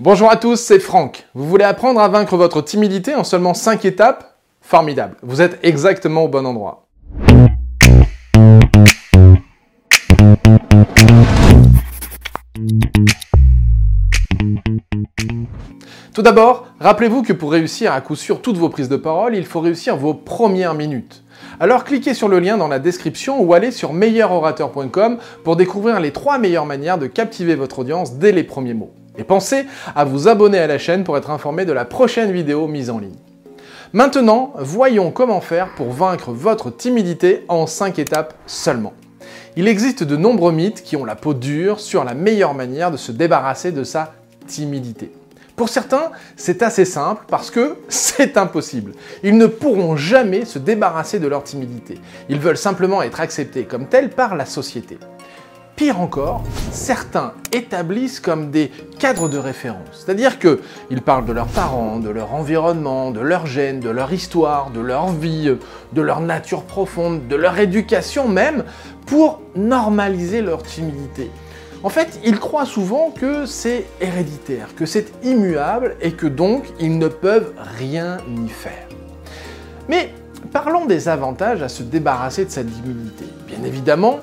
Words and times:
Bonjour 0.00 0.30
à 0.30 0.36
tous, 0.36 0.56
c'est 0.56 0.80
Franck. 0.80 1.26
Vous 1.34 1.46
voulez 1.46 1.64
apprendre 1.64 2.00
à 2.00 2.08
vaincre 2.08 2.36
votre 2.38 2.62
timidité 2.62 3.14
en 3.14 3.24
seulement 3.24 3.52
5 3.52 3.84
étapes? 3.84 4.38
Formidable, 4.62 5.16
vous 5.22 5.42
êtes 5.42 5.58
exactement 5.62 6.24
au 6.24 6.28
bon 6.28 6.46
endroit. 6.46 6.86
Tout 16.14 16.22
d'abord, 16.22 16.66
rappelez-vous 16.80 17.22
que 17.22 17.34
pour 17.34 17.52
réussir 17.52 17.92
à 17.92 18.00
coup 18.00 18.16
sûr 18.16 18.40
toutes 18.40 18.56
vos 18.56 18.70
prises 18.70 18.88
de 18.88 18.96
parole, 18.96 19.36
il 19.36 19.44
faut 19.44 19.60
réussir 19.60 19.98
vos 19.98 20.14
premières 20.14 20.74
minutes. 20.74 21.22
Alors 21.60 21.84
cliquez 21.84 22.14
sur 22.14 22.28
le 22.28 22.38
lien 22.38 22.56
dans 22.56 22.68
la 22.68 22.78
description 22.78 23.42
ou 23.42 23.52
allez 23.52 23.70
sur 23.70 23.92
meilleurorateur.com 23.92 25.18
pour 25.44 25.56
découvrir 25.56 26.00
les 26.00 26.12
3 26.12 26.38
meilleures 26.38 26.66
manières 26.66 26.98
de 26.98 27.06
captiver 27.06 27.56
votre 27.56 27.80
audience 27.80 28.14
dès 28.14 28.32
les 28.32 28.44
premiers 28.44 28.74
mots. 28.74 28.94
Et 29.16 29.24
pensez 29.24 29.66
à 29.94 30.04
vous 30.04 30.28
abonner 30.28 30.58
à 30.58 30.66
la 30.66 30.78
chaîne 30.78 31.04
pour 31.04 31.16
être 31.16 31.30
informé 31.30 31.64
de 31.64 31.72
la 31.72 31.84
prochaine 31.84 32.32
vidéo 32.32 32.66
mise 32.66 32.90
en 32.90 32.98
ligne. 32.98 33.16
Maintenant, 33.92 34.54
voyons 34.56 35.10
comment 35.10 35.42
faire 35.42 35.74
pour 35.74 35.90
vaincre 35.90 36.32
votre 36.32 36.70
timidité 36.70 37.44
en 37.48 37.66
5 37.66 37.98
étapes 37.98 38.34
seulement. 38.46 38.94
Il 39.54 39.68
existe 39.68 40.02
de 40.02 40.16
nombreux 40.16 40.52
mythes 40.52 40.82
qui 40.82 40.96
ont 40.96 41.04
la 41.04 41.14
peau 41.14 41.34
dure 41.34 41.78
sur 41.78 42.04
la 42.04 42.14
meilleure 42.14 42.54
manière 42.54 42.90
de 42.90 42.96
se 42.96 43.12
débarrasser 43.12 43.70
de 43.70 43.84
sa 43.84 44.14
timidité. 44.46 45.12
Pour 45.56 45.68
certains, 45.68 46.10
c'est 46.36 46.62
assez 46.62 46.86
simple 46.86 47.24
parce 47.28 47.50
que 47.50 47.76
c'est 47.88 48.38
impossible. 48.38 48.92
Ils 49.22 49.36
ne 49.36 49.46
pourront 49.46 49.94
jamais 49.94 50.46
se 50.46 50.58
débarrasser 50.58 51.18
de 51.18 51.28
leur 51.28 51.44
timidité. 51.44 51.98
Ils 52.30 52.40
veulent 52.40 52.56
simplement 52.56 53.02
être 53.02 53.20
acceptés 53.20 53.64
comme 53.64 53.86
tels 53.86 54.08
par 54.08 54.36
la 54.36 54.46
société. 54.46 54.98
Pire 55.82 55.98
encore, 55.98 56.44
certains 56.70 57.32
établissent 57.50 58.20
comme 58.20 58.52
des 58.52 58.70
cadres 59.00 59.28
de 59.28 59.36
référence. 59.36 59.80
C'est-à-dire 60.06 60.38
qu'ils 60.38 61.02
parlent 61.04 61.24
de 61.24 61.32
leurs 61.32 61.48
parents, 61.48 61.98
de 61.98 62.08
leur 62.08 62.32
environnement, 62.34 63.10
de 63.10 63.18
leur 63.18 63.46
gène, 63.46 63.80
de 63.80 63.90
leur 63.90 64.12
histoire, 64.12 64.70
de 64.70 64.78
leur 64.78 65.08
vie, 65.08 65.52
de 65.92 66.00
leur 66.00 66.20
nature 66.20 66.62
profonde, 66.62 67.26
de 67.26 67.34
leur 67.34 67.58
éducation 67.58 68.28
même, 68.28 68.62
pour 69.06 69.40
normaliser 69.56 70.40
leur 70.40 70.62
timidité. 70.62 71.32
En 71.82 71.88
fait, 71.88 72.20
ils 72.24 72.38
croient 72.38 72.64
souvent 72.64 73.10
que 73.10 73.44
c'est 73.44 73.84
héréditaire, 74.00 74.76
que 74.76 74.86
c'est 74.86 75.12
immuable 75.24 75.96
et 76.00 76.12
que 76.12 76.28
donc 76.28 76.62
ils 76.78 76.96
ne 76.96 77.08
peuvent 77.08 77.54
rien 77.76 78.18
y 78.28 78.48
faire. 78.48 78.86
Mais 79.88 80.14
parlons 80.52 80.86
des 80.86 81.08
avantages 81.08 81.60
à 81.60 81.68
se 81.68 81.82
débarrasser 81.82 82.44
de 82.44 82.50
sa 82.52 82.62
timidité. 82.62 83.24
Bien 83.48 83.64
évidemment, 83.64 84.20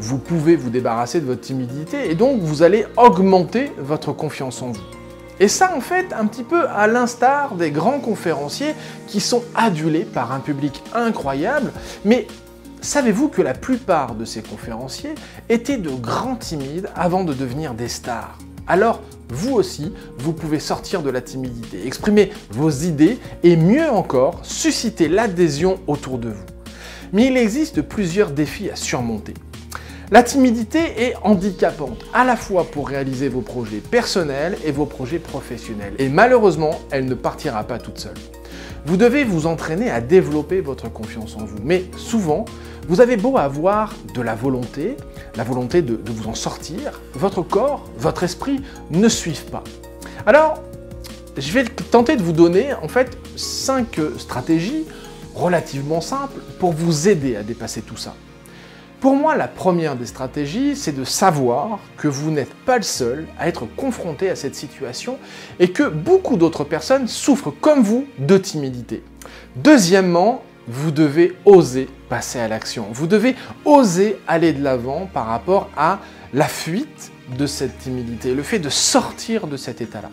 vous 0.00 0.18
pouvez 0.18 0.56
vous 0.56 0.70
débarrasser 0.70 1.20
de 1.20 1.26
votre 1.26 1.40
timidité 1.40 2.10
et 2.10 2.14
donc 2.14 2.40
vous 2.40 2.62
allez 2.62 2.86
augmenter 2.96 3.72
votre 3.78 4.12
confiance 4.12 4.62
en 4.62 4.72
vous. 4.72 4.80
Et 5.40 5.48
ça, 5.48 5.72
en 5.76 5.80
fait, 5.80 6.12
un 6.12 6.26
petit 6.26 6.42
peu 6.42 6.68
à 6.68 6.86
l'instar 6.86 7.54
des 7.54 7.70
grands 7.70 8.00
conférenciers 8.00 8.74
qui 9.06 9.20
sont 9.20 9.42
adulés 9.54 10.04
par 10.04 10.32
un 10.32 10.40
public 10.40 10.82
incroyable, 10.94 11.72
mais 12.04 12.26
savez-vous 12.80 13.28
que 13.28 13.42
la 13.42 13.54
plupart 13.54 14.14
de 14.14 14.24
ces 14.24 14.42
conférenciers 14.42 15.14
étaient 15.48 15.76
de 15.76 15.90
grands 15.90 16.36
timides 16.36 16.88
avant 16.96 17.22
de 17.22 17.34
devenir 17.34 17.74
des 17.74 17.88
stars? 17.88 18.36
Alors, 18.66 19.00
vous 19.28 19.54
aussi, 19.54 19.92
vous 20.18 20.32
pouvez 20.32 20.58
sortir 20.58 21.02
de 21.02 21.10
la 21.10 21.20
timidité, 21.20 21.86
exprimer 21.86 22.30
vos 22.50 22.70
idées 22.70 23.18
et 23.42 23.56
mieux 23.56 23.88
encore, 23.88 24.40
susciter 24.42 25.08
l'adhésion 25.08 25.78
autour 25.86 26.18
de 26.18 26.30
vous. 26.30 26.44
Mais 27.12 27.26
il 27.26 27.36
existe 27.36 27.82
plusieurs 27.82 28.30
défis 28.30 28.70
à 28.70 28.76
surmonter. 28.76 29.34
La 30.10 30.22
timidité 30.22 30.78
est 30.78 31.14
handicapante, 31.22 32.02
à 32.14 32.24
la 32.24 32.34
fois 32.34 32.64
pour 32.64 32.88
réaliser 32.88 33.28
vos 33.28 33.42
projets 33.42 33.80
personnels 33.80 34.56
et 34.64 34.72
vos 34.72 34.86
projets 34.86 35.18
professionnels. 35.18 35.92
Et 35.98 36.08
malheureusement, 36.08 36.80
elle 36.90 37.04
ne 37.04 37.14
partira 37.14 37.62
pas 37.64 37.78
toute 37.78 37.98
seule. 37.98 38.16
Vous 38.86 38.96
devez 38.96 39.22
vous 39.24 39.46
entraîner 39.46 39.90
à 39.90 40.00
développer 40.00 40.62
votre 40.62 40.90
confiance 40.90 41.36
en 41.36 41.44
vous. 41.44 41.58
Mais 41.62 41.84
souvent, 41.98 42.46
vous 42.88 43.02
avez 43.02 43.18
beau 43.18 43.36
avoir 43.36 43.94
de 44.14 44.22
la 44.22 44.34
volonté, 44.34 44.96
la 45.36 45.44
volonté 45.44 45.82
de, 45.82 46.00
vous 46.06 46.26
en 46.26 46.34
sortir, 46.34 47.02
votre 47.12 47.42
corps, 47.42 47.84
votre 47.98 48.22
esprit 48.22 48.62
ne 48.90 49.10
suivent 49.10 49.50
pas. 49.50 49.64
Alors, 50.24 50.62
je 51.36 51.52
vais 51.52 51.64
tenter 51.64 52.16
de 52.16 52.22
vous 52.22 52.32
donner 52.32 52.72
en 52.72 52.88
fait 52.88 53.18
5 53.36 54.00
stratégies 54.16 54.86
relativement 55.34 56.00
simples 56.00 56.40
pour 56.58 56.72
vous 56.72 57.08
aider 57.08 57.36
à 57.36 57.42
dépasser 57.42 57.82
tout 57.82 57.98
ça. 57.98 58.14
Pour 59.00 59.14
moi, 59.14 59.36
la 59.36 59.46
première 59.46 59.94
des 59.94 60.06
stratégies, 60.06 60.74
c'est 60.74 60.96
de 60.96 61.04
savoir 61.04 61.78
que 61.98 62.08
vous 62.08 62.32
n'êtes 62.32 62.52
pas 62.52 62.78
le 62.78 62.82
seul 62.82 63.28
à 63.38 63.46
être 63.46 63.64
confronté 63.76 64.28
à 64.28 64.34
cette 64.34 64.56
situation 64.56 65.18
et 65.60 65.70
que 65.70 65.84
beaucoup 65.84 66.36
d'autres 66.36 66.64
personnes 66.64 67.06
souffrent 67.06 67.52
comme 67.60 67.82
vous 67.82 68.06
de 68.18 68.36
timidité. 68.36 69.04
Deuxièmement, 69.54 70.42
vous 70.66 70.90
devez 70.90 71.36
oser 71.44 71.88
passer 72.08 72.40
à 72.40 72.48
l'action. 72.48 72.86
Vous 72.92 73.06
devez 73.06 73.36
oser 73.64 74.18
aller 74.26 74.52
de 74.52 74.64
l'avant 74.64 75.08
par 75.12 75.26
rapport 75.26 75.70
à 75.76 76.00
la 76.34 76.46
fuite 76.46 77.12
de 77.38 77.46
cette 77.46 77.78
timidité, 77.78 78.34
le 78.34 78.42
fait 78.42 78.58
de 78.58 78.68
sortir 78.68 79.46
de 79.46 79.56
cet 79.56 79.80
état-là. 79.80 80.10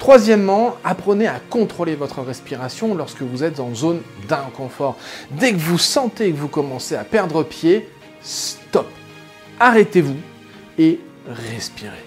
Troisièmement, 0.00 0.76
apprenez 0.84 1.26
à 1.26 1.40
contrôler 1.50 1.94
votre 1.94 2.22
respiration 2.22 2.94
lorsque 2.94 3.22
vous 3.22 3.44
êtes 3.44 3.60
en 3.60 3.74
zone 3.74 4.00
d'inconfort. 4.28 4.96
Dès 5.30 5.52
que 5.52 5.58
vous 5.58 5.78
sentez 5.78 6.30
que 6.32 6.36
vous 6.36 6.48
commencez 6.48 6.94
à 6.94 7.04
perdre 7.04 7.42
pied, 7.42 7.88
stop. 8.22 8.86
Arrêtez-vous 9.60 10.16
et 10.78 11.00
respirez. 11.26 12.04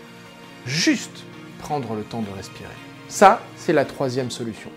Juste 0.65 1.23
prendre 1.59 1.93
le 1.93 2.03
temps 2.03 2.21
de 2.21 2.35
respirer. 2.35 2.69
Ça, 3.07 3.41
c'est 3.57 3.73
la 3.73 3.85
troisième 3.85 4.31
solution. 4.31 4.69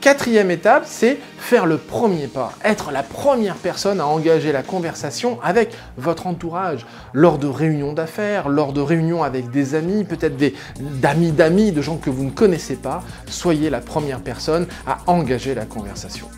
Quatrième 0.00 0.50
étape, 0.50 0.84
c'est 0.86 1.18
faire 1.38 1.66
le 1.66 1.76
premier 1.76 2.26
pas, 2.26 2.54
être 2.64 2.90
la 2.90 3.02
première 3.02 3.56
personne 3.56 4.00
à 4.00 4.06
engager 4.06 4.50
la 4.50 4.62
conversation 4.62 5.38
avec 5.42 5.74
votre 5.98 6.26
entourage, 6.26 6.86
lors 7.12 7.36
de 7.36 7.46
réunions 7.46 7.92
d'affaires, 7.92 8.48
lors 8.48 8.72
de 8.72 8.80
réunions 8.80 9.22
avec 9.22 9.50
des 9.50 9.74
amis, 9.74 10.04
peut-être 10.04 10.38
des 10.38 10.54
d'amis 10.80 11.32
d'amis, 11.32 11.72
de 11.72 11.82
gens 11.82 11.98
que 11.98 12.08
vous 12.08 12.24
ne 12.24 12.30
connaissez 12.30 12.76
pas. 12.76 13.02
Soyez 13.28 13.68
la 13.68 13.80
première 13.80 14.20
personne 14.20 14.66
à 14.86 15.00
engager 15.06 15.54
la 15.54 15.66
conversation. 15.66 16.28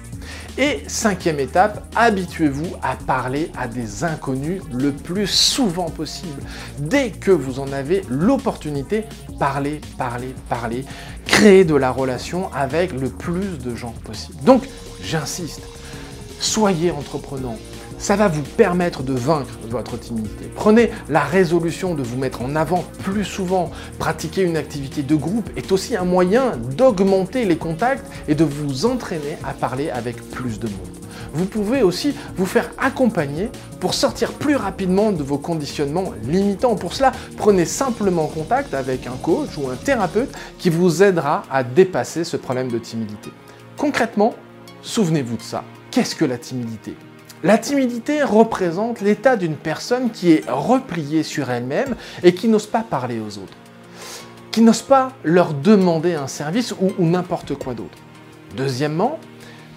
Et 0.59 0.83
cinquième 0.87 1.41
étape, 1.41 1.83
habituez-vous 1.97 2.77
à 2.83 2.95
parler 2.95 3.51
à 3.57 3.67
des 3.67 4.05
inconnus 4.05 4.61
le 4.71 4.93
plus 4.93 5.27
souvent 5.27 5.89
possible. 5.89 6.43
Dès 6.79 7.11
que 7.11 7.31
vous 7.31 7.59
en 7.59 7.73
avez 7.73 8.03
l'opportunité, 8.11 9.05
parlez, 9.39 9.81
parlez, 9.97 10.35
parlez. 10.51 10.85
Créez 11.25 11.65
de 11.65 11.75
la 11.75 11.91
relation 11.91 12.53
avec 12.53 12.93
le 12.93 13.09
plus 13.09 13.59
de 13.59 13.75
gens 13.75 13.95
possible. 14.05 14.45
Donc, 14.45 14.69
j'insiste, 15.03 15.63
soyez 16.39 16.91
entreprenant, 16.91 17.57
ça 18.03 18.17
va 18.17 18.27
vous 18.27 18.43
permettre 18.43 19.05
de 19.05 19.13
vaincre 19.13 19.53
votre 19.69 19.97
timidité. 19.97 20.51
Prenez 20.57 20.91
la 21.09 21.21
résolution 21.21 21.95
de 21.95 22.03
vous 22.03 22.19
mettre 22.19 22.43
en 22.43 22.57
avant 22.57 22.85
plus 23.05 23.25
souvent. 23.25 23.71
Pratiquer 24.01 24.43
une 24.43 24.57
activité 24.57 25.05
de 25.05 25.15
groupe 25.15 25.49
est 25.57 25.71
aussi 25.71 25.97
un 25.97 26.05
moyen 26.05 26.57
d'augmenter 26.77 27.45
les 27.45 27.57
contacts 27.57 28.05
et 28.27 28.35
de 28.35 28.43
vous 28.43 28.87
entraîner 28.87 29.39
à 29.45 29.53
parler 29.53 29.89
avec 29.89 30.17
plus 30.31 30.59
de 30.59 30.67
monde. 30.67 30.89
Vous 31.33 31.45
pouvez 31.45 31.83
aussi 31.83 32.13
vous 32.37 32.45
faire 32.45 32.73
accompagner 32.77 33.51
pour 33.79 33.95
sortir 33.95 34.33
plus 34.33 34.57
rapidement 34.57 35.13
de 35.13 35.23
vos 35.23 35.39
conditionnements 35.39 36.13
limitants. 36.25 36.75
Pour 36.75 36.95
cela, 36.95 37.13
prenez 37.37 37.65
simplement 37.65 38.27
contact 38.27 38.75
avec 38.75 39.07
un 39.07 39.17
coach 39.23 39.51
ou 39.57 39.71
un 39.71 39.77
thérapeute 39.77 40.35
qui 40.59 40.71
vous 40.71 41.05
aidera 41.05 41.45
à 41.53 41.63
dépasser 41.63 42.25
ce 42.25 42.37
problème 42.37 42.69
de 42.69 42.79
timidité. 42.79 43.31
Concrètement, 43.77 44.35
souvenez-vous 44.83 45.37
de 45.37 45.43
ça. 45.43 45.63
Qu'est-ce 45.93 46.17
que 46.17 46.25
la 46.25 46.39
timidité? 46.39 46.97
La 47.43 47.59
timidité 47.59 48.23
représente 48.23 49.01
l'état 49.01 49.37
d'une 49.37 49.57
personne 49.57 50.11
qui 50.11 50.33
est 50.33 50.45
repliée 50.49 51.23
sur 51.23 51.51
elle-même 51.51 51.97
et 52.23 52.35
qui 52.35 52.49
n'ose 52.49 52.67
pas 52.67 52.83
parler 52.83 53.19
aux 53.19 53.39
autres, 53.39 53.57
qui 54.53 54.61
n'ose 54.61 54.83
pas 54.83 55.13
leur 55.25 55.53
demander 55.53 56.15
un 56.15 56.29
service 56.29 56.73
ou, 56.81 56.93
n'importe 57.05 57.55
quoi 57.55 57.75
d'autre. 57.75 57.99
Deuxièmement, 58.57 59.19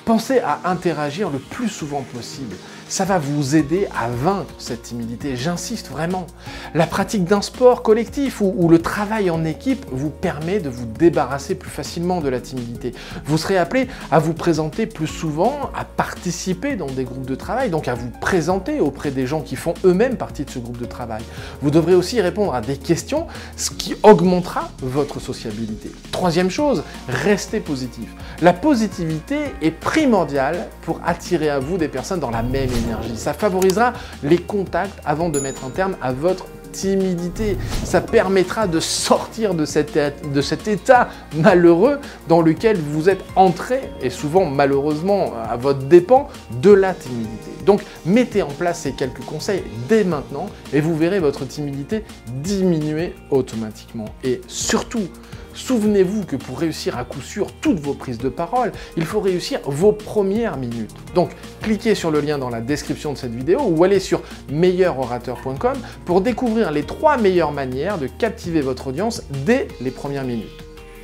pensez 0.06 0.40
à 0.40 0.60
interagir 0.66 1.30
le 1.30 1.40
plus 1.40 1.70
souvent 1.70 2.04
possible 2.04 2.56
ça 2.88 3.04
va 3.04 3.18
vous 3.18 3.56
aider 3.56 3.88
à 4.00 4.10
vaincre 4.10 4.54
cette 4.58 4.84
timidité. 4.84 5.36
J'insiste 5.36 5.90
vraiment. 5.90 6.28
La 6.74 6.86
pratique 6.86 7.24
d'un 7.24 7.42
sport 7.42 7.82
collectif 7.82 8.42
ou, 8.42 8.68
le 8.70 8.80
travail 8.80 9.30
en 9.30 9.44
équipe 9.44 9.86
vous 9.92 10.10
permet 10.10 10.60
de 10.60 10.70
vous 10.70 10.86
débarrasser 10.86 11.56
plus 11.56 11.70
facilement 11.70 12.22
de 12.22 12.30
la 12.30 12.40
timidité. 12.40 12.94
Vous 13.26 13.38
serez 13.38 13.58
appelé 13.58 13.88
à 14.12 14.20
vous 14.20 14.34
présenter 14.34 14.86
plus 14.86 15.08
souvent, 15.08 15.72
à 15.76 15.86
participer 15.86 16.76
dans 16.76 16.88
des 16.88 17.04
groupes 17.04 17.26
de 17.26 17.36
travail, 17.36 17.70
donc 17.70 17.88
à 17.88 17.96
vous 17.96 18.10
présenter 18.22 18.80
auprès 18.80 19.12
des 19.12 19.26
gens 19.26 19.42
qui 19.42 19.56
font 19.56 19.74
eux-mêmes 19.84 20.18
partie 20.18 20.46
de 20.46 20.50
ce 20.50 20.60
groupe 20.60 20.78
de 20.78 20.86
travail. 20.86 21.24
Vous 21.62 21.72
devrez 21.72 21.96
aussi 21.96 22.22
répondre 22.22 22.54
à 22.54 22.62
des 22.62 22.78
questions, 22.78 23.28
ce 23.58 23.72
qui 23.72 23.96
augmentera 24.04 24.70
votre 24.82 25.20
sociabilité. 25.20 25.92
Troisième 26.12 26.50
chose, 26.50 26.84
restez 27.08 27.60
positif. 27.60 28.10
La 28.42 28.54
positivité 28.54 29.38
est 29.62 29.72
primordiale 29.72 30.68
pour 30.82 31.00
attirer 31.06 31.50
à 31.50 31.60
vous 31.60 31.78
des 31.78 31.88
personnes 31.88 32.20
dans 32.20 32.32
la 32.32 32.44
même 32.44 32.75
Ça 33.16 33.34
favorisera 33.34 33.94
les 34.24 34.38
contacts 34.38 35.00
avant 35.06 35.30
de 35.30 35.40
mettre 35.40 35.66
un 35.66 35.70
terme 35.70 35.96
à 36.02 36.12
votre 36.12 36.46
timidité. 36.76 37.58
Ça 37.84 38.02
permettra 38.02 38.68
de 38.68 38.80
sortir 38.80 39.54
de 39.54 39.66
cet, 39.66 39.98
de 40.34 40.42
cet 40.42 40.68
état 40.68 41.10
malheureux 41.36 42.00
dans 42.28 42.42
lequel 42.42 42.78
vous 42.78 43.10
êtes 43.10 43.24
entré, 43.36 43.80
et 44.02 44.10
souvent 44.10 44.46
malheureusement 44.46 45.34
à 45.50 45.56
votre 45.56 45.80
dépens, 45.80 46.28
de 46.62 46.72
la 46.72 46.94
timidité. 46.94 47.52
Donc 47.66 47.82
mettez 48.06 48.44
en 48.44 48.50
place 48.50 48.82
ces 48.82 48.92
quelques 48.92 49.24
conseils 49.26 49.64
dès 49.90 50.04
maintenant 50.04 50.48
et 50.74 50.82
vous 50.82 50.96
verrez 50.96 51.20
votre 51.20 51.46
timidité 51.48 52.04
diminuer 52.28 53.16
automatiquement. 53.32 54.06
Et 54.24 54.42
surtout, 54.48 55.08
Souvenez-vous 55.56 56.26
que 56.26 56.36
pour 56.36 56.60
réussir 56.60 56.98
à 56.98 57.04
coup 57.04 57.22
sûr 57.22 57.48
toutes 57.62 57.80
vos 57.80 57.94
prises 57.94 58.18
de 58.18 58.30
parole, 58.30 58.72
il 58.98 59.06
faut 59.06 59.22
réussir 59.22 59.60
vos 59.66 59.92
premières 59.92 60.58
minutes. 60.58 60.92
Donc 61.16 61.32
cliquez 61.62 61.96
sur 61.96 62.12
le 62.12 62.20
lien 62.20 62.38
dans 62.38 62.50
la 62.50 62.62
description 62.62 63.14
de 63.14 63.18
cette 63.18 63.34
vidéo 63.34 63.62
ou 63.62 63.84
allez 63.84 64.00
sur 64.00 64.22
meilleurorateur.com 64.52 65.78
pour 66.06 66.22
découvrir 66.22 66.72
les 66.72 66.84
trois 66.84 67.18
meilleures 67.18 67.54
manières 67.54 67.98
de 67.98 68.08
captiver 68.08 68.62
votre 68.62 68.88
audience 68.88 69.24
dès 69.46 69.68
les 69.82 69.92
premières 69.92 70.26
minutes. 70.26 70.46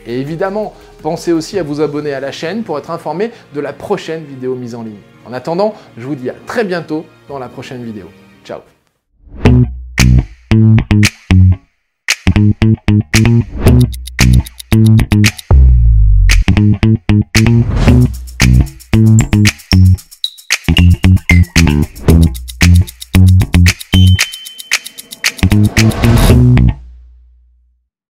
Et 0.05 0.19
évidemment, 0.19 0.73
pensez 1.01 1.31
aussi 1.31 1.59
à 1.59 1.63
vous 1.63 1.79
abonner 1.81 2.13
à 2.13 2.19
la 2.19 2.31
chaîne 2.31 2.63
pour 2.63 2.77
être 2.77 2.91
informé 2.91 3.31
de 3.53 3.59
la 3.59 3.73
prochaine 3.73 4.23
vidéo 4.25 4.55
mise 4.55 4.75
en 4.75 4.83
ligne. 4.83 4.95
En 5.25 5.33
attendant, 5.33 5.75
je 5.97 6.05
vous 6.05 6.15
dis 6.15 6.29
à 6.29 6.35
très 6.45 6.63
bientôt 6.63 7.05
dans 7.27 7.39
la 7.39 7.49
prochaine 7.49 7.83
vidéo. 7.83 8.07
Ciao 8.43 8.61